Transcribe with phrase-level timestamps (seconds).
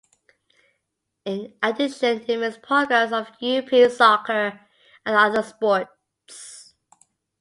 [1.25, 4.59] In addition it emits programs of European soccer
[5.05, 6.73] and other sports.